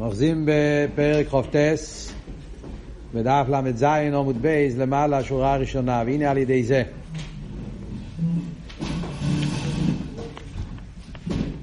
[0.00, 2.12] אוחזים בפרק חופטס,
[3.14, 6.82] בדף ל"ז עמוד בייז, למעלה השורה הראשונה, והנה על ידי זה.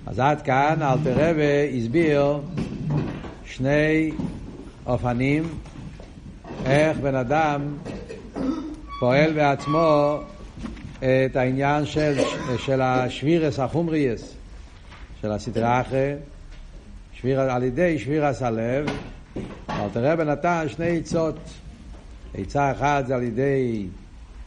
[0.06, 2.40] אז עד כאן אלתר רבה הסביר
[3.46, 4.12] שני
[4.86, 5.44] אופנים
[6.66, 7.62] איך בן אדם
[9.00, 10.18] פועל בעצמו
[10.98, 12.14] את העניין של,
[12.58, 14.34] של השבירס החומריאס,
[15.22, 16.14] של הסדרה אחרי
[17.26, 18.86] שביר, על ידי שבירס הלב,
[19.70, 21.40] אלתר רבי נתן שני עצות.
[22.34, 23.86] עצה אחת זה על ידי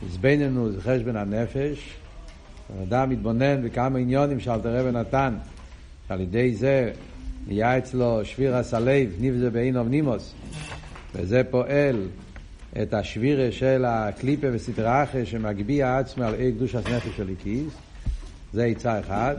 [0.06, 1.94] עזבננו, זה חשבון הנפש.
[2.82, 5.34] אדם מתבונן בכמה עניונים שאלתר רבי נתן,
[6.08, 6.92] שעל ידי זה
[7.46, 10.34] נהיה אצלו שבירס הלב, נבזה בעינוב נימוס,
[11.14, 12.06] וזה פועל
[12.82, 17.72] את השבירה של הקליפה וסדרה אחרי שמגביה עצמו על אי קדוש הנפש של איקיס.
[18.52, 19.36] זה עצה אחת.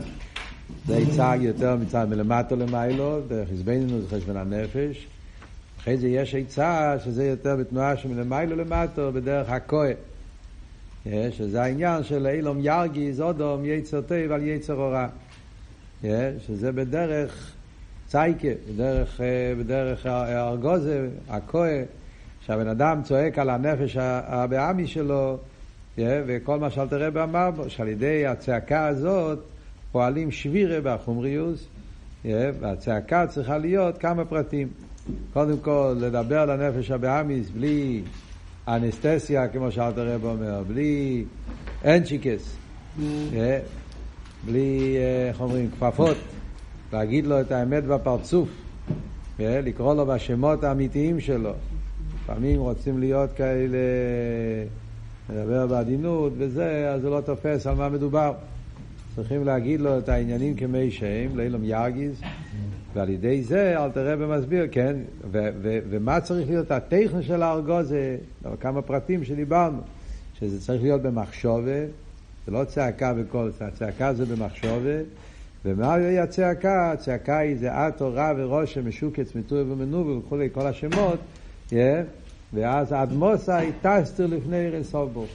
[0.86, 5.06] זה יצג יותר מצד מלמטו למיילו, דרך זה חשבון הנפש.
[5.80, 9.94] אחרי זה יש עצה שזה יותר בתנועה שמלמיילו למטו, בדרך הכהן.
[11.30, 15.06] שזה העניין של אילום ירגיז, אודום, יצר טוב על יצר הורע.
[16.46, 17.52] שזה בדרך
[18.08, 19.20] צייקה, בדרך,
[19.58, 21.84] בדרך הארגוזה, הכהן,
[22.46, 25.38] שהבן אדם צועק על הנפש הבעמי שלו,
[25.98, 29.38] וכל מה שאלתר רבי אמר בו, שעל ידי הצעקה הזאת
[29.92, 31.66] פועלים שבירה בחומריוס,
[32.24, 34.68] והצעקה צריכה להיות כמה פרטים.
[35.32, 38.02] קודם כל, לדבר על הנפש הבאמיס בלי
[38.68, 41.24] אנסטסיה, כמו שאלת הרב אומר, בלי
[41.84, 42.56] אנצ'יקס,
[44.46, 44.96] בלי,
[45.28, 46.16] איך אומרים, כפפות,
[46.92, 48.48] להגיד לו את האמת בפרצוף,
[49.38, 51.52] לקרוא לו בשמות האמיתיים שלו.
[52.24, 53.78] לפעמים רוצים להיות כאלה,
[55.30, 58.32] לדבר בעדינות וזה, אז זה לא תופס על מה מדובר.
[59.20, 62.20] צריכים להגיד לו את העניינים כמי שהם, לאילום ירגיז,
[62.94, 64.96] ועל ידי זה אל תראה במסביר, כן,
[65.32, 68.16] ו- ו- ומה צריך להיות הטכן של הארגוז, זה
[68.60, 69.80] כמה פרטים שדיברנו,
[70.38, 71.80] שזה צריך להיות במחשובה,
[72.46, 74.98] זה לא צעקה בקול, הצעקה זה במחשובה,
[75.64, 76.92] ומה היא הצעקה?
[76.92, 81.18] הצעקה היא זה אטו רע ורושם משוקץ מטורי ומנובל וכולי, כל השמות,
[81.70, 81.74] yeah,
[82.54, 85.30] ואז האדמוסה היא טסטר לפני ערן סוף ברוך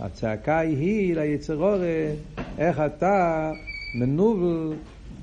[0.00, 1.78] הצעקה היא ליצרורה,
[2.58, 3.52] איך אתה
[3.94, 4.76] מנובל,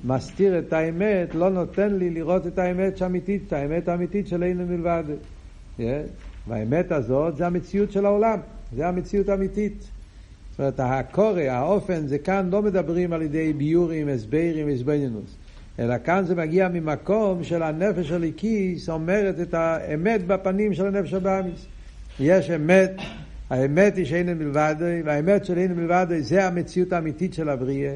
[0.04, 4.58] מסתיר את האמת, לא נותן לי לראות את האמת האמיתית, את האמת האמיתית של אין
[4.58, 5.04] מלבד.
[5.78, 5.82] Yeah.
[6.48, 8.38] והאמת הזאת זה המציאות של העולם,
[8.76, 9.90] זה המציאות האמיתית.
[10.50, 15.36] זאת אומרת, הקורא, האופן, זה כאן לא מדברים על ידי ביורים, הסברים, הסבנינוס.
[15.78, 21.66] אלא כאן זה מגיע ממקום של הנפש הליקיס אומרת את האמת בפנים של הנפש הבאמיס.
[22.20, 22.92] יש אמת,
[23.50, 24.74] האמת היא שאין מלבד,
[25.04, 27.94] והאמת של אין מלבד זה המציאות האמיתית של הבריאה,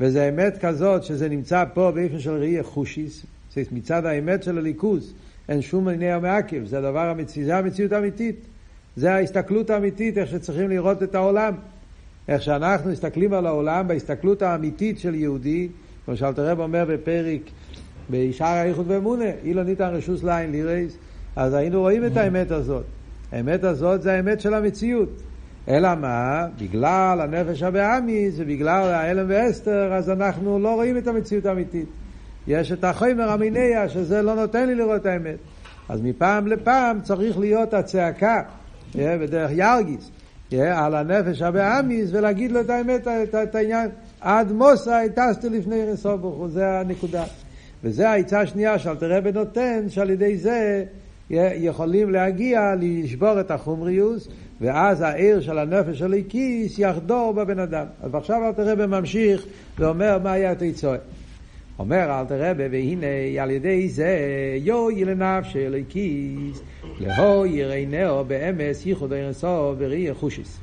[0.00, 3.26] וזה אמת כזאת שזה נמצא פה באופן של ראייה חושיס,
[3.72, 5.14] מצד האמת של הליכוז,
[5.48, 8.36] אין שום עיני המעכב, זה הדבר המציא, זה המציאות האמיתית,
[8.96, 11.54] זה ההסתכלות האמיתית, איך שצריכים לראות את העולם.
[12.28, 15.68] איך שאנחנו מסתכלים על העולם בהסתכלות האמיתית של יהודי,
[16.04, 17.40] כמו שאלתר רב אומר בפרק,
[18.10, 20.96] בשער האיחוד ואמונה, אילו ניתן רשוס ליין לירייס,
[21.36, 22.84] אז היינו רואים את האמת הזאת.
[23.32, 25.22] האמת הזאת זה האמת של המציאות.
[25.68, 26.46] אלא מה?
[26.60, 31.88] בגלל הנפש הבאמיס ובגלל ההלם ואסתר, אז אנחנו לא רואים את המציאות האמיתית.
[32.46, 35.36] יש את החומר המיניה, שזה לא נותן לי לראות את האמת.
[35.88, 38.42] אז מפעם לפעם צריך להיות הצעקה,
[38.94, 40.10] בדרך ירגיס,
[40.60, 43.08] על הנפש הבאמיס, ולהגיד לו את האמת,
[43.42, 43.90] את העניין.
[44.20, 47.24] עד מוסא טסתי לפני רסוף ברוך הוא, זה הנקודה.
[47.84, 50.84] וזה העצה השנייה שאלתר רבי נותן, שעל ידי זה
[51.54, 54.28] יכולים להגיע לשבור את החומריוס,
[54.60, 57.86] ואז העיר של הנפש של הכיס יחדור בבן אדם.
[58.02, 59.46] אז עכשיו אלתר רבי ממשיך
[59.78, 60.96] ואומר מה היה התיצוע.
[61.78, 64.18] אומר אלתר רבי, והנה על ידי זה
[64.56, 66.62] יוי לנפש של הכיס,
[67.00, 70.58] לאו יראינהו באמס ייחוד אירסו וראי חושיס.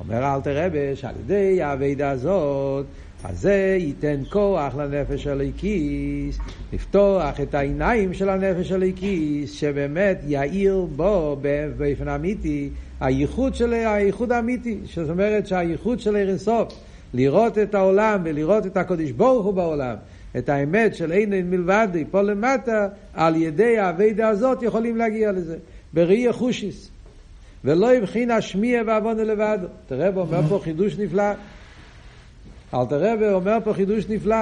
[0.00, 2.86] אומר אלתר רבי שעל ידי האבידה הזאת
[3.24, 6.38] אז זה ייתן כוח לנפש הליקיס,
[6.72, 11.36] לפתוח את העיניים של הנפש הליקיס, שבאמת יאיר בו
[11.76, 12.68] באופן אמיתי
[13.00, 16.74] הייחוד של הייחוד האמיתי, זאת אומרת שהייחוד של אירסוף,
[17.14, 19.96] לראות את העולם ולראות את הקודש ברוך הוא בעולם,
[20.38, 25.56] את האמת של אין אין מלבד, פה למטה, על ידי האבידה הזאת יכולים להגיע לזה,
[25.92, 26.90] בראי החושיס.
[27.64, 29.58] ולא יבחין השמיע ועוונה לבד.
[29.86, 31.32] תראה, אומר פה חידוש נפלא.
[32.74, 34.36] אלתר רבי אומר פה חידוש נפלא.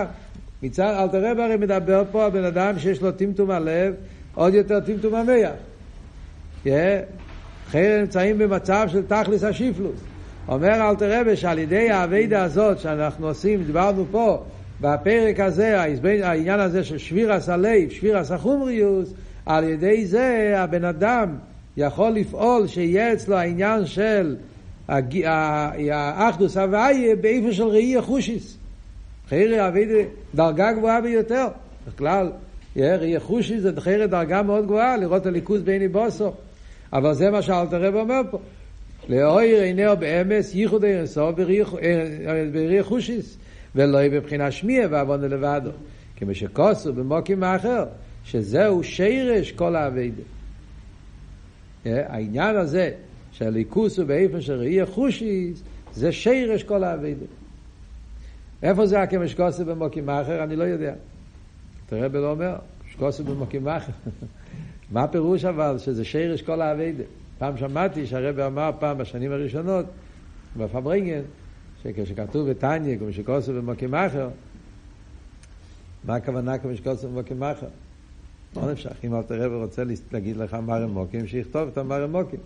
[0.62, 3.94] מצד אלתר רבי הרי מדבר פה על בן אדם שיש לו טמטום הלב,
[4.34, 5.50] עוד יותר טמטום המח.
[7.69, 10.00] אחרי נמצאים במצב של תכלס השיפלוס.
[10.48, 14.42] אומר אלתר רבי שעל ידי האביידה הזאת שאנחנו עושים, דיברנו פה,
[14.80, 15.80] בפרק הזה,
[16.22, 19.12] העניין הזה של שבירס הלב, שבירס החומריוס,
[19.46, 21.34] על ידי זה הבן אדם
[21.76, 24.36] יכול לפעול שיהיה אצלו העניין של
[24.88, 28.56] האחדוס הוויה באיפה של ראי החושיס.
[29.29, 31.46] חייר אבידה דרגה גבוהה ביותר.
[31.88, 32.32] בכלל,
[32.76, 36.32] ראי חושיס זה חייר דרגה מאוד גבוהה, לראות הליכוז בעיני בוסו.
[36.93, 38.38] אבל זה מה שאלתר רב אומר פה.
[39.08, 41.32] לאויר עיניו באמס ייחוד אירסו
[42.52, 43.37] בראי חושיס.
[43.75, 45.70] ולא יהיה בבחינה שמיע ועוון לבדו.
[46.17, 47.85] כמו שכוסו במוקים האחר,
[48.25, 50.23] שזהו שירש כל האביידה.
[51.85, 52.90] העניין הזה
[53.38, 55.62] שהליכוס הוא באיפן של ראי חושיס,
[55.94, 57.26] זה שירש כל האביידה.
[58.62, 60.44] איפה זה הכמש כוסו במוקים האחר?
[60.44, 60.94] אני לא יודע.
[61.87, 62.56] תראה בלא אומר,
[62.93, 63.93] שכוסו במוקים האחר.
[64.93, 67.05] מה הפירוש אבל שזה שירש כל האביידה?
[67.38, 69.87] פעם שמעתי שהרבא אמר פעם בשנים הראשונות,
[70.56, 71.23] בפברינגן,
[71.82, 74.29] שכשכתוב בתניא, כמו שכוסו במוקים אחר,
[76.05, 77.67] מה הכוונה כמו שכוסו במוקים אחר?
[78.56, 79.82] לא נפשך, אם אלתר רבי רוצה
[80.12, 82.40] להגיד לך מרמוקים, שיכתוב את המרמוקים.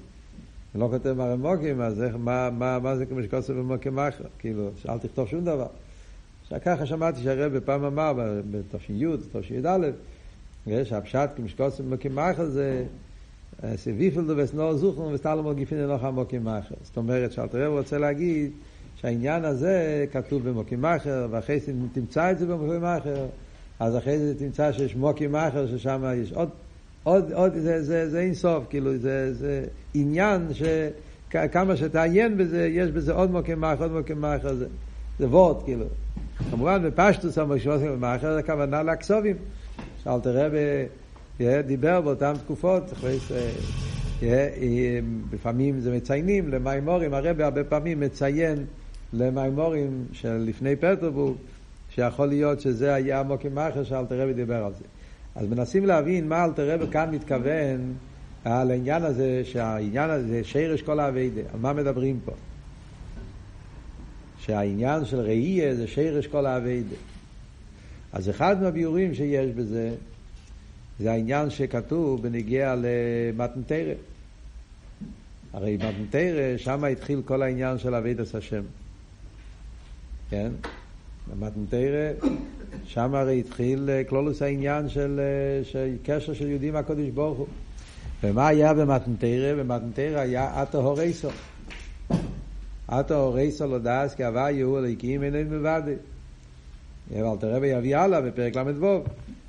[0.74, 4.24] לא כותב מרמוקים, אז איך, מה, מה, מה זה כמו שכוסו במוקים אחר?
[4.38, 5.66] כאילו, אל תכתוב שום דבר.
[6.64, 8.12] ככה שמעתי שהרבי פעם אמר,
[8.50, 12.84] בתש"י, תש"י-י"א, שהפשט כמו שכוסו במוקים אחר זה
[13.76, 16.74] סביפל דובס נור זוכנו וסתלו מגיפין לנוח המוקים אחר.
[16.82, 18.50] זאת אומרת שאלתר רבי רוצה להגיד
[18.96, 23.26] שהעניין הזה כתוב במוקים אחר, ואחרי זה תמצא את זה במוקים אחר,
[23.80, 26.48] אז אחרי זה תמצא שיש מוקים אחר, ששם יש עוד,
[27.02, 29.64] עוד, עוד, זה, זה, זה אין סוף, כאילו, זה, זה
[29.94, 34.66] עניין שכמה שתעיין בזה, יש בזה עוד מוקים אחר, עוד מוקים אחר, זה,
[35.18, 35.84] זה וורט, כאילו.
[36.50, 39.36] כמובן בפשטוס המושבוסים במאחר זה הכוונה לאקסובים.
[40.04, 40.58] שאלת רבי
[41.66, 43.50] דיבר באותן תקופות, אחרי זה,
[45.32, 48.64] לפעמים זה מציינים למימורים, הרבי הרבה פעמים מציין
[49.12, 51.36] למימורים של לפני פטרבורג,
[51.90, 54.84] שיכול להיות שזה היה המוקים מאחר שאלתר רבי דיבר על זה.
[55.34, 57.94] אז מנסים להבין מה אלתר רבי כאן מתכוון
[58.44, 62.32] על העניין הזה, שהעניין הזה שרש כל האביידה, על מה מדברים פה?
[64.38, 66.96] שהעניין של ראייה זה שרש כל האביידה.
[68.12, 69.94] אז אחד מהביאורים שיש בזה,
[70.98, 73.94] זה העניין שכתוב בנגיע למתנתרא.
[75.52, 78.62] הרי מתנתרא, שם התחיל כל העניין של אבידס השם.
[80.30, 80.52] כן?
[81.30, 82.12] במתנתרא,
[82.84, 85.20] שם הרי התחיל כלולוס העניין של,
[85.62, 87.46] של קשר של יהודים מהקודש ברוך הוא.
[88.22, 89.54] ומה היה במתנתרא?
[89.54, 91.28] במתנתרא היה אתו הורייסו.
[92.88, 95.94] אתו הורייסו לא דאס כי הווה יהוא אליקים איננו מבדי.
[97.10, 99.02] אבל תראה ויביא הלאה בפרק ל"ו,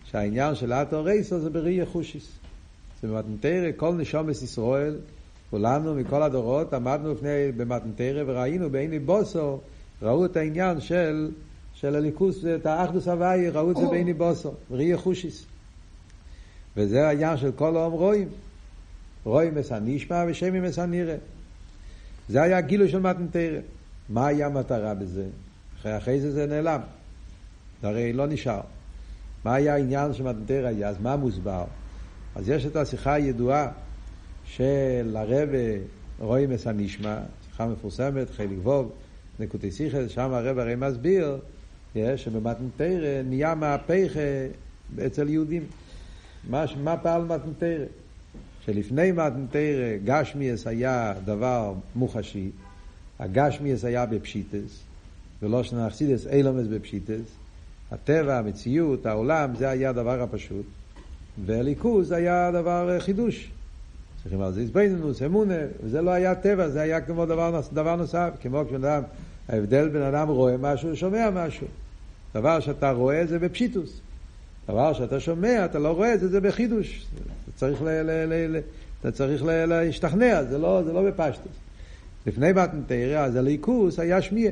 [0.06, 2.28] שהעניין של אתו הורייסו זה בראי יחושיס.
[3.02, 4.96] זה במתנתרא, כל נשומת ישראל,
[5.50, 9.60] כולנו מכל הדורות עמדנו לפני במתנתרא וראינו בעיני בוסו
[10.02, 11.31] ראו את העניין של,
[11.83, 15.45] של הליכוס, את האחדוס הוואי, ראו את זה בעיני בוסו, ראי חושיס.
[16.77, 18.27] וזה העניין של כל העם רואים.
[19.24, 21.15] רואים מסע נשמע ושמי מסע נראה.
[22.30, 23.59] זה היה גילוי של מתנתרא.
[24.09, 25.25] מה היה המטרה בזה?
[25.80, 26.81] אחרי, אחרי זה זה נעלם.
[27.81, 28.62] זה הרי לא נשאר.
[29.45, 30.89] מה היה העניין של מתנתרא היה?
[30.89, 31.63] אז מה מוסבר?
[32.35, 33.68] אז יש את השיחה הידועה
[34.45, 35.57] של הרבה
[36.19, 38.91] רואים מסע נשמע, שיחה מפורסמת, חיליק ווב.
[39.39, 41.38] נקודי סיכס, שם הרב הרי מסביר
[41.95, 44.12] שבמתנתרא נהיה מהפך
[45.06, 45.63] אצל יהודים.
[46.50, 47.85] מה, מה פעל מתנתרא?
[48.66, 52.50] שלפני מתנתרא גשמיאס היה דבר מוחשי,
[53.19, 54.83] הגשמיאס היה בפשיטס,
[55.42, 57.21] ולא שנאחסידס אילומס בפשיטס,
[57.92, 60.66] הטבע, המציאות, העולם, זה היה הדבר הפשוט,
[61.45, 63.52] והליכוז היה דבר חידוש.
[64.21, 68.30] צריכים על זה הזבנינוס, אמונה, וזה לא היה טבע, זה היה כמו דבר, דבר נוסף,
[68.42, 69.04] כמו כשבן אדם,
[69.50, 71.68] ההבדל בין אדם רואה משהו ושומע משהו.
[72.35, 74.02] דבר שאתה רואה זה בפשיטוס.
[74.68, 77.06] דבר שאתה שומע, אתה לא רואה את זה, זה בחידוש.
[77.44, 78.59] אתה צריך, ל, ל, ל, ל,
[79.02, 81.52] אתה צריך ל, להשתכנע, זה לא, זה לא בפשטוס.
[82.28, 84.52] לפני מתנתרא, אז הליכוס היה שמיה.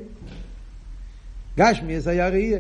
[1.58, 2.60] גשמיאס היה ראייה.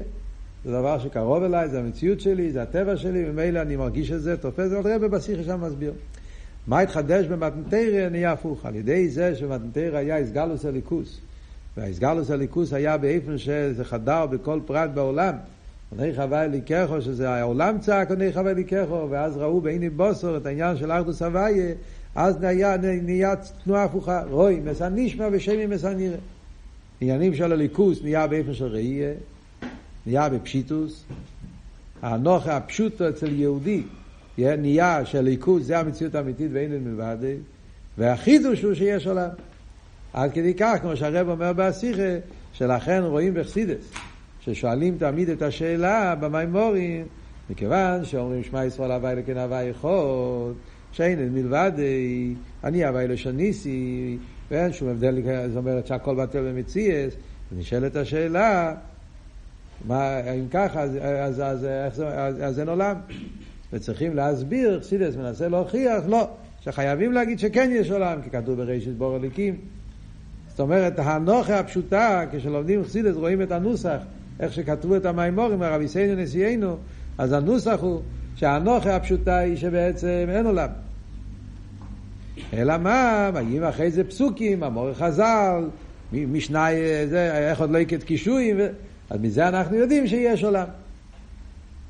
[0.65, 4.37] זה דבר שקרוב אליי, זה המציאות שלי, זה הטבע שלי, ומילא אני מרגיש את זה,
[4.37, 5.93] תופס, זה רבי בשיחה שם מסביר.
[6.67, 11.19] מה התחדש במתנתרא נהיה הפוך, על ידי זה שמתנתרא היה הסגלוס הליכוס.
[11.77, 15.33] והסגלוס הליכוס היה באיפן שזה חדר בכל פרט בעולם.
[15.89, 20.77] עוני חווה אליקחו, שזה העולם צעק עוני חווה אליקחו, ואז ראו בעיני בוסור את העניין
[20.77, 21.73] של אחדוס הוויה,
[22.15, 26.17] אז נהיה, נהיה תנועה הפוכה, רוי, מסע נשמע ושמי מסע נראה.
[27.01, 29.13] עניינים של הליכוס נהיה באיפן של ראייה,
[30.05, 31.03] נהיה בפשיטוס.
[32.01, 33.83] הנוכה הפשוטו אצל יהודי
[34.37, 37.17] נהיה שהליכוז זה המציאות האמיתית ואין אין מלבד,
[37.97, 39.29] והחידוש הוא שיש עולם.
[40.13, 42.17] עד כדי כך, כמו שהרב אומר באסיכה,
[42.53, 43.91] שלכן רואים בחסידס,
[44.39, 47.05] ששואלים תמיד את השאלה במימורים,
[47.49, 50.53] מכיוון שאומרים שמע ישראל הווי לכן הווי יכול,
[50.91, 51.71] שאין מלבד
[52.63, 54.17] אני הווי לשניסי,
[54.51, 57.13] ואין שום הבדל, זאת אומרת שהכל בטל במציאס,
[57.51, 58.75] ונשאלת השאלה,
[59.87, 62.95] מה, אם ככה, אז, אז, אז, אז, אז, אז אין עולם.
[63.73, 66.27] וצריכים להסביר, חסידס מנסה להוכיח, לא,
[66.61, 69.55] שחייבים להגיד שכן יש עולם, כי כתוב בראשית בור הליקים.
[70.51, 73.98] זאת אומרת, הנוכה הפשוטה, כשלומדים חסידס רואים את הנוסח,
[74.39, 76.77] איך שכתבו את המימורים, הרב יסיינו נשיאנו,
[77.17, 78.01] אז הנוסח הוא
[78.36, 80.70] שהנוכה הפשוטה היא שבעצם אין עולם.
[82.53, 85.63] אלא מה, מגיעים אחרי זה פסוקים, המורך חז"ל,
[86.13, 86.67] משנה,
[87.10, 88.58] זה, איך עוד לא יקט קישואים,
[89.10, 90.67] אז מזה אנחנו יודעים שיש עולם.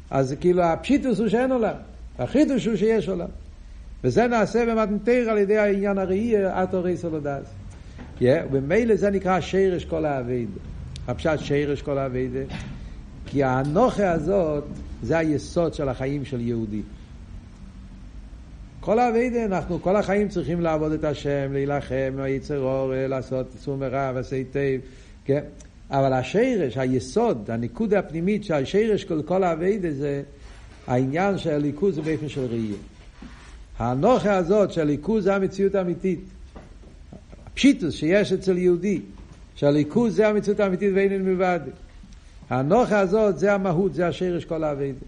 [0.10, 1.76] אז כאילו הפשיטוס הוא שאין עולם,
[2.20, 3.30] החידוש הוא שיש עולם.
[4.04, 6.98] וזה נעשה במתנתר על ידי העניין הראי, אטו רי
[8.22, 8.48] סולודז.
[8.52, 10.60] וממילא זה נקרא שירש כל האביידה.
[11.08, 12.40] הפשט שירש כל האביידה.
[13.26, 14.64] כי האנוכה הזאת,
[15.04, 16.82] זה היסוד של החיים של יהודי.
[18.80, 24.12] כל האביידה, אנחנו כל החיים צריכים לעבוד את השם, להילחם היצר אור, לעשות סור מרע
[24.16, 24.80] ועשה היטב,
[25.26, 25.42] כן?
[25.92, 30.24] אבל השרש, היסוד, הניקוד הפנימית של השרש של כל האביידה זה
[30.88, 32.78] העניין של הליכוז באופן של ראייה.
[33.80, 36.20] האנוכה הזאת של הליכוז זה המציאות האמיתית.
[37.62, 39.02] הפשיטוס שיש אצל יהודי,
[39.56, 41.60] שהליכוז זה המציאות האמיתית ואין מלבד.
[42.50, 45.06] האנוכה הזאת זה המהות, זה השרש כל האביידה.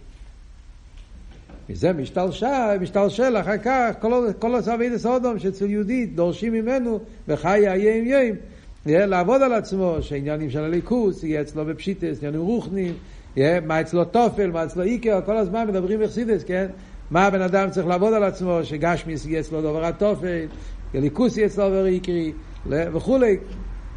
[1.69, 7.95] מזה משתלשל, משתלשל אחר כך כל, כל אבידה סודום שאצל יהודי דורשים ממנו וחי יהיה
[7.95, 8.37] עם יום
[8.85, 12.93] לעבוד על עצמו, שעניינים של הליכוס יהיה אצלו בפשיטס, עניינים רוחנים,
[13.35, 16.67] יהיה, מה אצלו תופל, מה אצלו איקר, כל הזמן מדברים בחסידס, כן?
[17.11, 20.45] מה הבן אדם צריך לעבוד על עצמו, שגשמיס יהיה אצלו דבר התופל,
[20.93, 22.33] יהיה אצלו דבר איקרי
[22.67, 23.37] וכולי.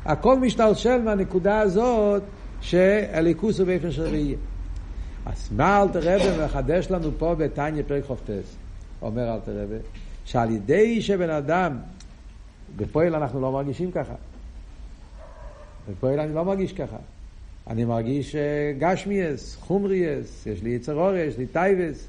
[0.05, 2.23] הכל משתלשל מהנקודה הזאת
[2.61, 4.37] שהליכוס הוא באופן של ראייה.
[5.27, 8.57] אז מה אלתר רבי מחדש לנו פה בתניא פרק חופטס?
[9.03, 9.77] אומר אלתר רבי,
[10.25, 11.77] שעל ידי שבן אדם,
[12.77, 14.15] בפועל אנחנו לא מרגישים ככה.
[15.91, 16.97] בפועל אני לא מרגיש ככה.
[17.67, 18.37] אני מרגיש
[18.79, 22.07] גשמיות, חומריות, יש לי יצר הרע, יש לי תאוות.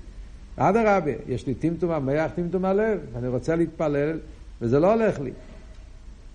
[0.57, 2.99] אדרבה, יש לי טמטום המוח, טמטום הלב.
[3.15, 4.19] אני רוצה להתפלל,
[4.61, 5.31] וזה לא הולך לי.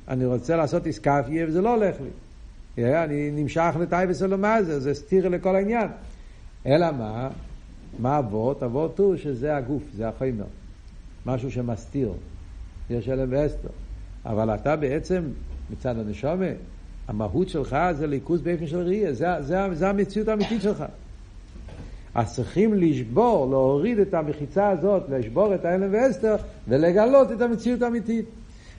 [0.08, 2.10] אני רוצה לעשות אתכפיא, וזה לא הולך לי.
[2.78, 5.88] אני נמשך לתאוות עולם הזה, זה סותר לכל העניין.
[6.66, 7.28] אלא מה?
[7.98, 8.62] מה אבות?
[8.62, 10.44] אבות הוא שזה הגוף, זה החומר.
[11.26, 12.12] משהו שמסתיר.
[12.90, 13.68] יש העלם והסתר.
[14.26, 15.22] אבל אתה בעצם,
[15.70, 16.46] מצד הנשומה,
[17.08, 20.84] המהות שלך זה ליכוז באופן של ראייה, זה, זה, זה המציאות האמיתית שלך.
[22.14, 26.36] אז צריכים לשבור, להוריד את המחיצה הזאת, לשבור את האלם ואסתר,
[26.68, 28.24] ולגלות את המציאות האמיתית.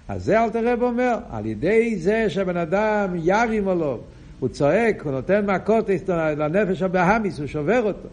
[0.07, 3.97] אז זה אלתר רב אומר, על ידי זה שהבן אדם ירים עליו,
[4.39, 8.09] הוא צועק, הוא נותן מכות לנפש הבהמיס, הוא שובר אותו.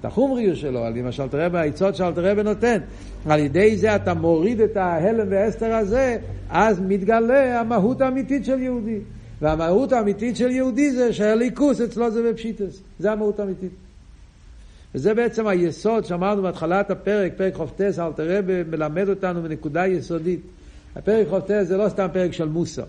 [0.00, 2.78] את החומריות שלו, על למשל תראה העצות שאלתר רבי נותן.
[3.26, 6.18] על ידי זה אתה מוריד את ההלם והסתר הזה,
[6.50, 8.98] אז מתגלה המהות האמיתית של יהודי.
[9.40, 12.82] והמהות האמיתית של יהודי זה שהליכוס אצלו זה בפשיטס.
[12.98, 13.83] זה המהות האמיתית.
[14.94, 20.40] וזה בעצם היסוד שאמרנו בהתחלת הפרק, פרק חופטס, אלתר רבי מלמד אותנו בנקודה יסודית.
[20.96, 22.84] הפרק חופטס זה לא סתם פרק של מוסר.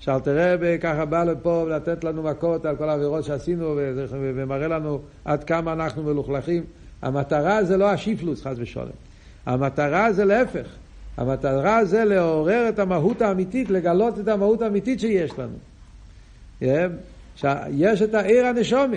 [0.00, 3.78] שאלתר רבי ככה בא לפה לתת לנו מכות על כל העבירות שעשינו
[4.10, 6.64] ומראה לנו עד כמה אנחנו מלוכלכים.
[7.02, 8.90] המטרה זה לא השיפלוס חס ושלום.
[9.46, 10.66] המטרה זה להפך.
[11.16, 15.56] המטרה זה לעורר את המהות האמיתית, לגלות את המהות האמיתית שיש לנו.
[17.70, 18.96] יש את העיר הנשומה.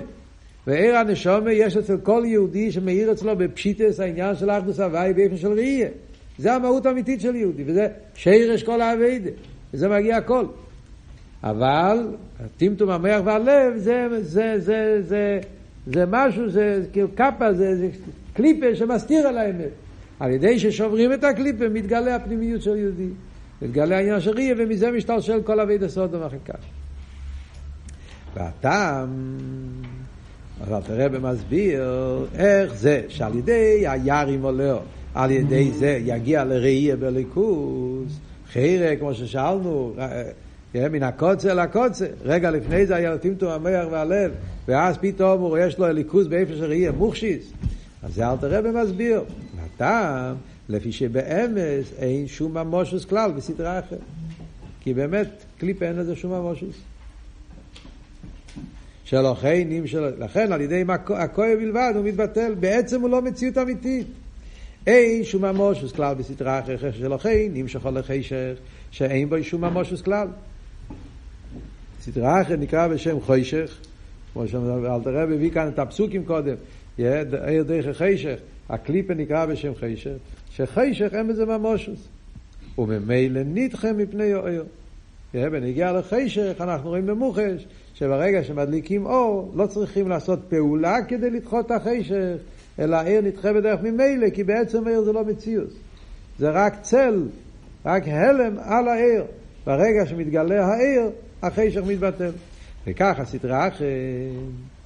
[0.67, 5.51] ועיר הנשומה יש אצל כל יהודי שמאיר אצלו בפשיטס העניין של אחדוס הוואי באופן של
[5.51, 5.89] ראייה.
[6.37, 9.29] זה המהות האמיתית של יהודי, וזה שירש כל האביידה,
[9.73, 10.45] וזה מגיע הכל.
[11.43, 12.07] אבל
[12.57, 15.39] טמטום המח והלב זה, זה, זה, זה,
[15.87, 17.87] זה משהו, זה כאילו קאפה, זה, זה
[18.33, 19.69] קליפה שמסתיר על האמת.
[20.19, 23.09] על ידי ששוברים את הקליפה מתגלה הפנימיות של יהודי.
[23.61, 26.53] מתגלה העניין של ראייה ומזה משתלשל כל אבי דסוד ומחקה.
[28.35, 29.09] והטעם,
[30.61, 31.83] אבל תראה במסביר
[32.35, 34.79] איך זה שעל ידי הירים עולהו,
[35.15, 38.19] על ידי זה יגיע לראייה בליכוז,
[38.51, 39.93] חיירה כמו ששאלנו,
[40.73, 42.05] כן, מן הקוצר לקוצר.
[42.23, 44.31] רגע לפני זה היה טמטום המוח והלב,
[44.67, 47.51] ואז פתאום יש לו ליכוז באיפה שראייה מוכשיס.
[48.03, 49.21] אז זה אלתר רבי מסביר.
[49.65, 50.35] הטעם,
[50.69, 53.99] לפי שבאמס אין שום ממושוס כלל בסדרה אחרת.
[54.81, 56.75] כי באמת, קליפה אין לזה שום ממושוס.
[59.13, 60.11] שלוחיינים של...
[60.19, 64.07] לכן על ידי הכואב בלבד הוא מתבטל, בעצם הוא לא מציאות אמיתית.
[64.87, 68.53] אין שום ממושוס כלל בסדרה אחרת שלוחי נמשך הולכי שך,
[68.91, 70.27] שאין בו שום ממושוס כלל.
[72.01, 73.77] סדרה אחרת נקרא בשם חוישך,
[74.33, 76.55] כמו שאלתר רב הביא כאן את הפסוקים קודם,
[76.97, 78.35] עיר דרך חשך,
[78.69, 80.15] הקליפה נקרא בשם חשך,
[80.51, 82.07] שחשך אין בזה ממושוס.
[82.77, 84.47] וממילא נדחה מפני אור.
[85.33, 91.71] בנגיע לחשך אנחנו רואים במוחש שברגע שמדליקים אור לא צריכים לעשות פעולה כדי לדחות את
[91.71, 92.35] החשך
[92.79, 95.69] אלא העיר נדחה בדרך ממילא כי בעצם העיר זה לא מציאות
[96.39, 97.27] זה רק צל,
[97.85, 99.23] רק הלם על העיר.
[99.65, 101.09] ברגע שמתגלה העיר
[101.43, 102.31] החשך מתבטל.
[102.87, 103.87] וכך הסטרה אחרת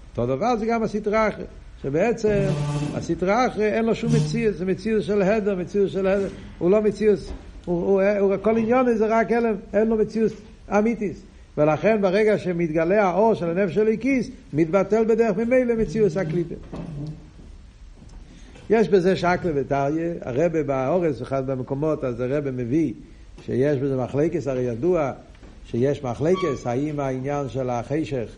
[0.10, 1.48] אותו דבר זה גם הסטרה אחרת
[1.82, 2.46] שבעצם
[2.94, 6.28] הסטרה אחרת אין לו שום מציאות זה מציאות של הדר, מציאות של הדר.
[6.58, 7.20] הוא לא מציאות
[7.66, 10.32] הוא, הוא, הוא, כל עניון זה רק הלם, אין לו מציאות
[10.70, 11.22] אמיתיס.
[11.58, 16.56] ולכן ברגע שמתגלה האור של הנפש של הכיס, מתבטל בדרך ממילא מציאות הקליפה.
[18.70, 22.94] יש בזה שקלה וטריה, הרבה באורס, אחד במקומות, אז הרבה מביא
[23.46, 25.12] שיש בזה מחלקס, הרי ידוע
[25.66, 28.30] שיש מחלקס, האם העניין של החשך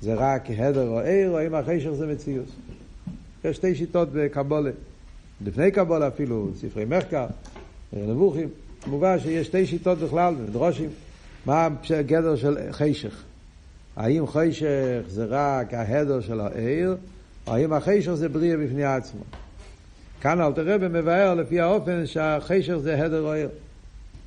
[0.00, 2.46] זה רק הדר או עיר, או האם החשך זה מציאות.
[3.44, 4.70] יש שתי שיטות בקבולה.
[5.46, 7.26] לפני קבולה אפילו, ספרי מחקר,
[7.92, 8.48] נבוכים.
[8.86, 10.90] מובן שיש שתי שיטות בכלל, דרושים.
[11.46, 13.22] מה הגדר של חשך?
[13.96, 16.96] האם חשך זה רק ההדר של העיר,
[17.46, 19.20] או האם החשך זה בריאה בפני עצמו?
[20.20, 23.48] כאן אלתר רבי מבאר לפי האופן שהחשך זה הדר או עיר.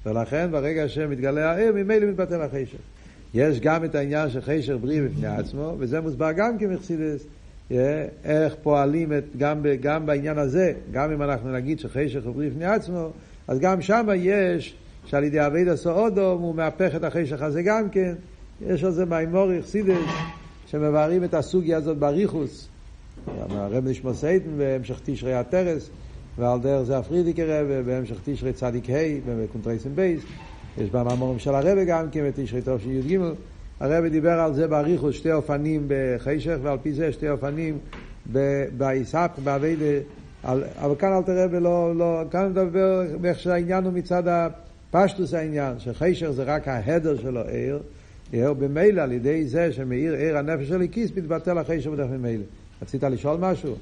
[0.06, 2.78] ולכן ברגע שמתגלה העיר, ממילא מתבטל החשך.
[3.34, 7.24] יש גם את העניין של חשך בריאה בפני עצמו, וזה מוסבר גם כמחסידס,
[8.24, 12.66] איך פועלים את, גם, גם בעניין הזה, גם אם אנחנו נגיד שחשך הוא בריאה בפני
[12.66, 13.10] עצמו,
[13.48, 17.89] אז גם שם יש, שעל ידי אבי דסו אודום הוא מהפך את החשך הזה גם
[17.89, 18.13] כן.
[18.62, 19.98] יש על זה מימור יחסידס,
[20.68, 22.68] שמבארים את הסוגיה הזאת בריחוס.
[23.50, 25.89] הרב נשמע סייטן בהמשך תשרי הטרס,
[26.38, 28.94] ועל דרך זה הפרידיקי רבה, בהמשך תשרי צדיק ה'
[29.25, 30.22] ובקונטרייסן בייס.
[30.77, 33.20] יש במאמורים של הרבה גם כן, בתשרי טוב של י"ג.
[33.79, 37.77] הרב דיבר על זה בריחוס, שתי אופנים בחשך, ועל פי זה שתי אופנים
[38.77, 39.75] בעיסק, באבי
[40.44, 44.50] אבל כאן אל תראה ולא, לא, כאן מדבר איך שהעניין הוא מצד
[44.93, 47.79] הפשטוס העניין, שחשר זה רק ההדר שלו עיר,
[48.31, 52.44] עיר במילא על ידי זה שמאיר עיר הנפש של הכיס מתבטל החשר בדרך ממילא.
[52.81, 53.75] רצית לשאול משהו?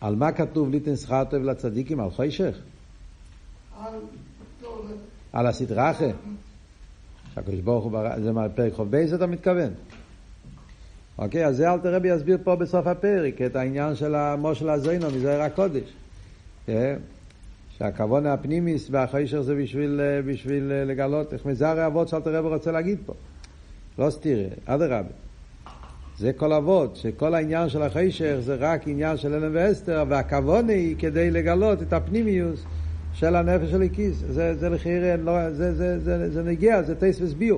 [0.00, 2.00] על מה כתוב ליתן שכר טוב לצדיקים?
[2.00, 2.58] על חוישך?
[5.32, 6.12] על הסדרה אחרי?
[7.34, 9.70] שהקדוש ברוך הוא ברא, זה מהפרק חוב בייס אתה מתכוון?
[11.18, 15.06] אוקיי, אז זה אל תראה בי יסביר פה בסוף הפרק את העניין של המושל הזוינו
[15.10, 15.92] מזוהר הקודש.
[16.66, 16.96] כן?
[17.78, 23.14] שהכוון הפנימיס והחוישר זה בשביל, בשביל לגלות איך מזער האבות שאלתר רבי רוצה להגיד פה.
[23.98, 25.08] לא סתירה, אדרבה.
[26.18, 30.96] זה כל אבות, שכל העניין של החשך זה רק עניין של אלם ואסתר, והכוון היא
[30.98, 32.64] כדי לגלות את הפנימיוס
[33.12, 34.16] של הנפש של הכיס.
[34.28, 37.56] זה, זה לחייר, לא, זה, זה, זה, זה נגיע, זה טייס וסביו.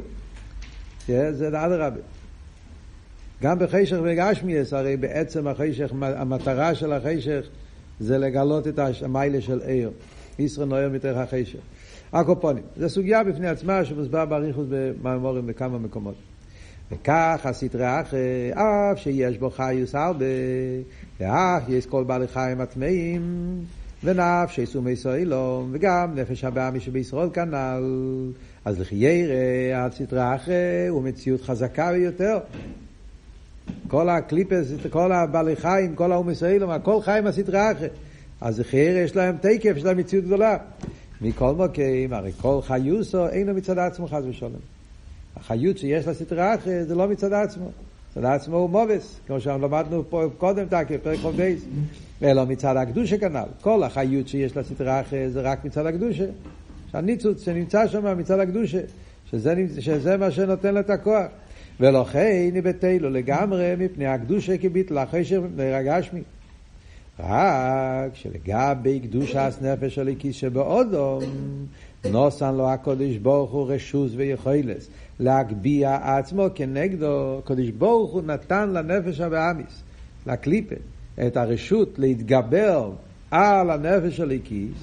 [1.07, 2.01] זה אדרבה.
[3.43, 7.47] גם בחשך וגשמיאס, הרי בעצם החשך, המטרה של החשך
[8.01, 9.91] זה לגלות את המיילה של עיר.
[10.39, 11.59] ישראל נוער מתוך החשך.
[12.13, 12.65] הקופונים.
[12.77, 16.15] זו סוגיה בפני עצמה שמוסבר באריכות במאמורים בכמה מקומות.
[16.93, 20.25] וכך הסטרא אחרא, אף שיש בו חיות הרבה,
[21.21, 23.57] להחיות כל בעלי חיים הטמאים,
[24.05, 27.83] ונפשות אומות העולם, וגם נפש הבהמית שבישראל כנ"ל.
[28.65, 32.39] אז לכאורה, הסטרא אחרא הוא מציאות חזקה ביותר.
[33.89, 37.89] כל הקליפות, כל הבעלי חיים, כל האומות העולם, הכל חיים הסטרא אחרא.
[38.41, 40.57] אז לכאורה יש להם תוקף, יש להם מציאות גדולה.
[41.21, 44.76] מכל מקום, הרי כל חיותו אינו מצד עצמו חס ושלום.
[45.47, 47.71] החיות שיש לסטרה אחרת זה לא מצד עצמו.
[48.11, 51.65] מצד עצמו הוא מובס, כמו שלמדנו פה קודם, תקי, פרק חוב בייס.
[52.23, 53.49] אלא מצד הקדושה כנ"ל.
[53.61, 56.25] כל החיות שיש לסטרה אחרת זה רק מצד הקדושה.
[56.93, 58.81] שהניצוץ שנמצא שם מצד הקדושה.
[59.31, 61.27] שזה, שזה מה שנותן לו את הכוח.
[61.81, 66.23] ולכן נבטלו לגמרי מפני הקדושה כביטלה חשב מפני רגשמי.
[67.21, 71.23] רק שלגבי קדושת נפש של הכיס שבאודום
[72.11, 74.89] נוסן לו הקודש ברוך הוא רשוס ויכולס
[75.21, 79.83] להגביה עצמו כנגדו, קודש ברוך הוא נתן לנפש הבאמיס,
[80.27, 80.75] לקליפה,
[81.27, 82.93] את הרשות להתגבר
[83.31, 84.79] על הנפש של הכיס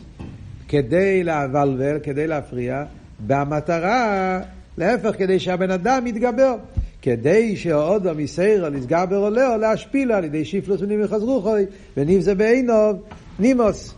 [0.67, 2.83] כדי לבלבל, כדי להפריע,
[3.27, 4.39] במטרה,
[4.77, 6.55] להפך, כדי שהבן אדם יתגבר.
[7.03, 11.65] כדי שהאודו מסיירו נסגבר עולהו להשפילו על ידי שיפלוס ונימי חזרוכוי
[11.97, 12.95] וניב זה בעינוב
[13.39, 13.93] נימוס.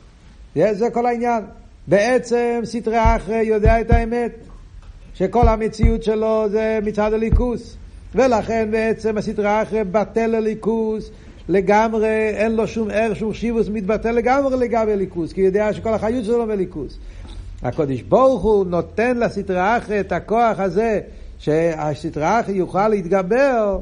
[0.56, 1.44] זה כל העניין.
[1.88, 4.32] בעצם סטרא אחרא יודע את האמת,
[5.14, 7.78] שכל המציאות שלו זה מצד אלוקות.
[8.16, 11.12] ולכן בעצם הסטרא אחרא בטל לאלוקות,
[11.50, 16.26] לגמרי, אין לו שום ערך, שום חשיבות, מתבטל לגמרי לגבי אלוקות, כי יודע שכל החיות
[16.26, 16.98] שלו באלוקות.
[17.64, 21.00] הקדוש ברוך הוא נותן לסטרא אחרא את הכוח הזה
[21.40, 23.80] שהסטרא אחרא יוכל להתגבר,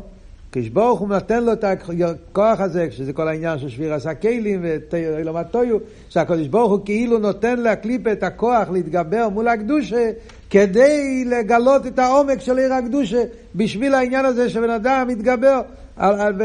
[0.51, 5.51] הקדוש ברוך הוא נותן לו את הכוח הזה, שזה כל העניין של שבירת הכלים ואילמת
[5.51, 5.77] טויו,
[6.09, 10.11] שהקדוש ברוך הוא כאילו נותן לקליפה את הכוח להתגבר מול הקדושה,
[10.49, 13.23] כדי לגלות את העומק של עיר הקדושה,
[13.55, 15.61] בשביל העניין הזה שבן אדם מתגבר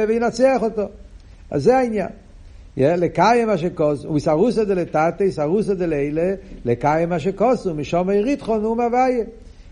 [0.08, 0.88] וינצח אותו.
[1.50, 2.08] אז זה העניין.
[2.76, 9.24] לקיים מה שכוסו, וסרוסא דלתתא, סרוסא דלילה, לקיים מה שכוסו, משום עריתכון ומוויה.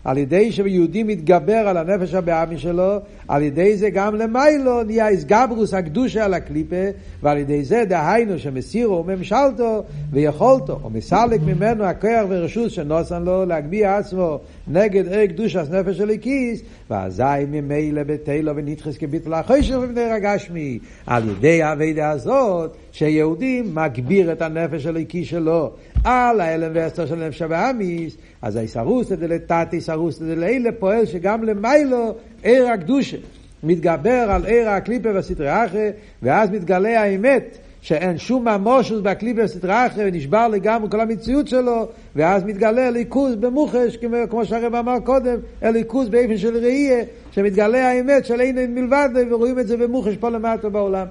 [0.07, 5.73] על ידי שיהודי מתגבר על הנפש הבעמי שלו, על ידי זה גם למיילו נהיה איסגברוס
[5.73, 6.85] הקדושה על הקליפה,
[7.23, 13.97] ועל ידי זה דהיינו שמסירו ממשלתו ויכולתו, או מסלק ממנו הכוח ורשות שנוסן לו להגביה
[13.97, 20.79] עצמו נגד ערך קדושת נפש של הכיס, ואזי ממילא בתלו ונדחס כביטל החושר ובני רגשמי,
[21.07, 25.71] על ידי האבידה הזאת, שיהודי מגביר את הנפש הכיס שלו
[26.03, 32.67] על האלם ואסתר של נפש הבאמיס, אז האיסרוסא דלתתא איסרוסא דלילה פועל שגם למיילו עיר
[32.67, 33.17] הקדושה
[33.63, 35.89] מתגבר על עיר הקליפה והסטרי אחרי,
[36.23, 42.43] ואז מתגלה האמת שאין שום ממושוס בקליפה והסטרי אחרי, ונשבר לגמרי כל המציאות שלו, ואז
[42.43, 43.97] מתגלה ליכוז במוחש,
[44.29, 49.67] כמו שהרב אמר קודם, ליכוז באופן של ראייה, שמתגלה האמת של אין מלבד, ורואים את
[49.67, 51.07] זה במוחש פה למטה בעולם.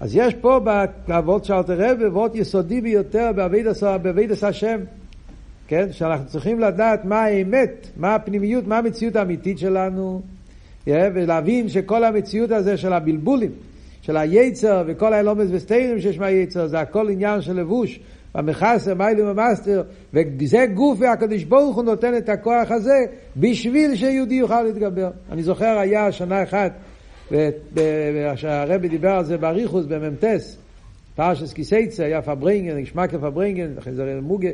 [0.00, 0.60] אז יש פה
[1.08, 3.30] באבות של רב אבות יסודי ביותר
[4.02, 4.80] בעבודת השם,
[5.68, 5.92] כן?
[5.92, 10.22] שאנחנו צריכים לדעת מה האמת, מה הפנימיות, מה המציאות האמיתית שלנו,
[10.86, 13.50] ולהבין שכל המציאות הזה של הבלבולים,
[14.02, 18.00] של היצר וכל האלומס וסטיירים שיש מהיצר, זה הכל עניין של לבוש.
[18.34, 23.04] המכסה, מעלים ומסתיר, וזה גוף והקדוש ברוך הוא נותן את הכוח הזה
[23.36, 25.10] בשביל שיהודי יוכל להתגבר.
[25.32, 26.72] אני זוכר היה שנה אחת
[27.30, 30.56] והרבי דיבר על זה באריכות במ"טס,
[31.14, 34.48] פרשת כי תצא, היה פארברענגען, נשמע כפארברענגען, אחרי זה מוגה,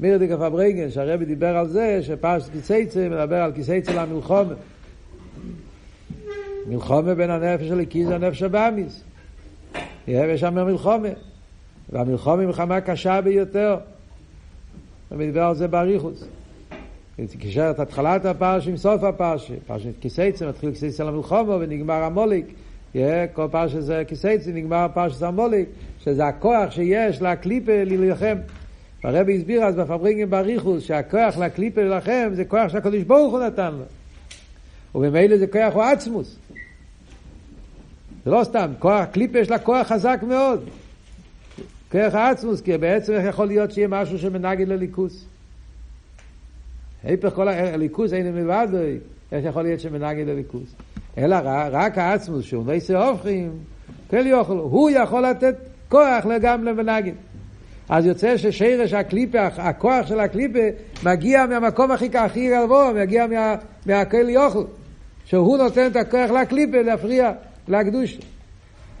[0.00, 4.54] מוראדיק פארברענגען, שהרבי דיבר על זה, שפרשת כי תצא מדבר על כי תצא למלחמה.
[6.66, 9.04] מלחמה בין הנפש האלוקית לנפש הבהמית.
[10.08, 11.08] יש שם מלחמה.
[11.92, 13.76] והמלחומה היא מלחמה קשה ביותר.
[15.10, 16.24] הרבי דיבר על זה באריכות.
[17.38, 19.52] קישר את התחלת הפרשה עם סוף הפרשה.
[19.66, 22.46] פרשת כי תצא, מתחיל כי תצא למלחמה ונגמר עמלק.
[23.32, 25.68] כל פרש זה כיסייצה, נגמר פרש המוליק,
[26.00, 28.36] שזה הכוח שיש לקליפה להילחם.
[29.04, 33.84] והרבי הסביר אז בפברינגים בריחוס שהכוח לקליפה להילחם זה כוח שהקדוש ברוך הוא נתן לו.
[34.94, 36.36] ובמילא זה כוח הוא עצמוס.
[38.24, 40.68] זה לא סתם, כוח, קליפה יש לה כוח חזק מאוד.
[41.92, 45.26] כוח העצמוס, כי בעצם איך יכול להיות שיהיה משהו שמנגד לליכוס?
[47.04, 48.68] היפך כל הליכוז אין מלבד,
[49.32, 50.74] איך יכול להיות שמנגד הליכוז?
[51.18, 51.36] אלא
[51.72, 53.52] רק העצמוס שהוא מייסר הופכים,
[54.10, 55.54] כל יוכל, הוא יכול לתת
[55.88, 57.12] כוח גם למנגד.
[57.88, 60.58] אז יוצא ששרש הקליפה, הכוח של הקליפה,
[61.02, 63.54] מגיע מהמקום הכי הכי גבוה, מגיע מה,
[63.86, 64.64] מהכל יוכל.
[65.24, 67.32] שהוא נותן את הכוח לקליפה להפריע
[67.68, 68.18] לקדוש.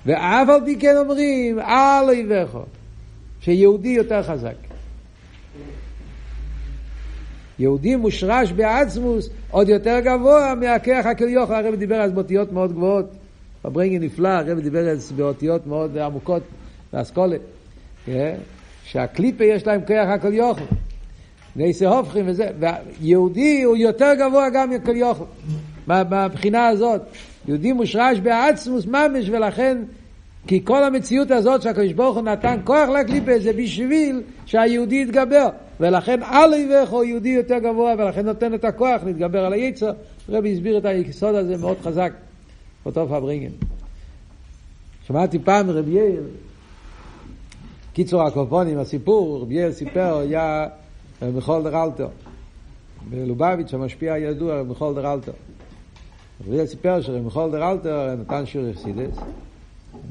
[0.06, 2.62] ואף על פי כן אומרים, אל יבכו,
[3.40, 4.73] שיהודי יותר חזק.
[7.58, 13.06] יהודי מושרש בעצמוס עוד יותר גבוה מהכרך הכליוך, הרב דיבר אז באותיות מאוד גבוהות,
[13.64, 16.42] בברנגי נפלא, הרב דיבר אז באותיות מאוד עמוקות
[16.92, 17.36] באסכולה,
[18.06, 18.34] כן?
[18.84, 20.58] שהקליפה יש להם כרך הכליוך,
[21.56, 22.48] ניסי הופכים וזה,
[23.00, 25.22] ויהודי הוא יותר גבוה גם מכליוך,
[25.86, 27.00] מהבחינה הזאת,
[27.48, 29.78] יהודי מושרש בעצמוס ממש ולכן
[30.46, 35.48] כי כל המציאות הזאת שהקדוש ברוך הוא נתן כוח לקליפה זה בשביל שהיהודי יתגבר.
[35.80, 39.92] ולכן על אויביך יהודי יותר גבוה, ולכן נותן את הכוח להתגבר על היצר.
[40.28, 42.12] רבי הסביר את היסוד הזה מאוד חזק,
[42.86, 43.52] אותו פארברענגען.
[45.06, 46.22] שמעתי פעם רבי יאיר,
[47.92, 50.66] קיצור הקופונים, הסיפור, רבי יאיר סיפר, היה
[51.22, 52.08] מיכול דרלטר.
[53.10, 55.32] בלובביץ' המשפיע הידוע, מיכול דרלטר.
[56.46, 59.16] רבי יאיר סיפר שמיכול דרלטר נתן שיעורי חסידות,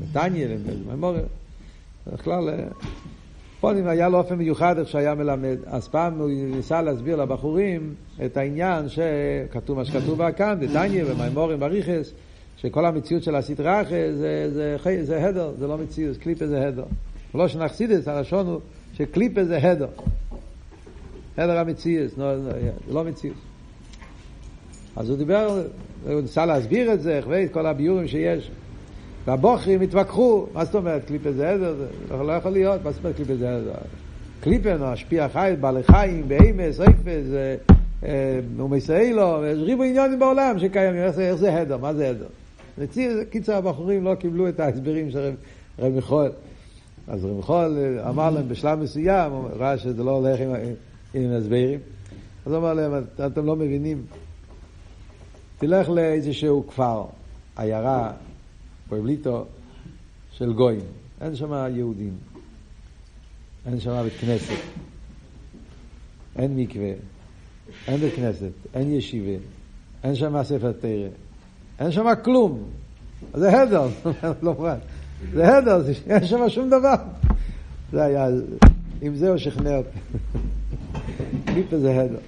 [0.01, 0.47] תניא,
[0.87, 1.23] בממוריה.
[2.13, 2.49] בכלל,
[3.63, 5.57] פונים היה לו אופן מיוחד איך שהיה מלמד.
[5.65, 7.93] אז פעם הוא ניסה להסביר לבחורים
[8.25, 12.11] את העניין שכתוב מה שכתוב כאן, דתניא ומימורים בריכס,
[12.57, 16.83] שכל המציאות של הסטראחה זה, זה, זה, זה הדר, זה לא מציאות, קליפה זה הדר.
[17.35, 18.59] לא שנחסידס, הלשון הוא
[18.93, 19.87] שקליפה זה הדר.
[21.37, 22.33] הדר המציאות, לא,
[22.91, 23.37] לא מציאות.
[24.95, 25.63] אז הוא דיבר,
[26.07, 28.51] הוא ניסה להסביר את זה, את כל הביורים שיש.
[29.25, 31.75] והבוכרים התווכחו, מה זאת אומרת קליפה זה עדר?
[32.07, 33.71] זה לא יכול להיות, מה זאת אומרת קליפה זה עדר?
[34.39, 37.25] קליפה, נו, השפיע חי, בעלי חיים, באימס, איפס,
[38.57, 42.25] ומסיילו, יש ריבו עניונים בעולם שקיימים, איך זה הדר, מה זה הדר?
[43.29, 45.31] קיצר הבחורים לא קיבלו את ההסברים של
[45.79, 46.31] רבי חול.
[47.07, 47.77] אז רבי חול
[48.09, 50.39] אמר להם בשלב מסוים, הוא ראה שזה לא הולך
[51.13, 51.79] עם הסברים,
[52.45, 54.01] אז הוא אמר להם, אתם לא מבינים,
[55.57, 57.03] תלך לאיזשהו כפר,
[57.57, 58.11] עיירה,
[58.89, 59.45] פועבליטו
[60.31, 60.81] של גויים,
[61.21, 62.13] אין שם יהודים,
[63.65, 64.61] אין שם בית כנסת,
[66.35, 66.91] אין מקווה,
[67.87, 69.43] אין בית כנסת, אין ישיבה,
[70.03, 71.07] אין שם ספר תרא,
[71.79, 72.63] אין שם כלום.
[73.33, 73.87] זה הדר,
[74.41, 74.77] לא מובן.
[75.33, 76.95] זה הדר, אין שם שום דבר.
[77.91, 78.27] זה היה,
[79.01, 79.99] עם זה הוא שכנע אותי.
[81.55, 82.19] ליפה זה הדר.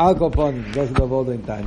[0.00, 1.64] אלקופונים, זה דבר דו אינטניה.